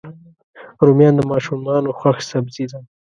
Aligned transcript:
رومیان 0.85 1.13
د 1.17 1.21
ماشومانو 1.31 1.89
خوښ 1.99 2.17
سبزي 2.29 2.65
ده 2.71 2.79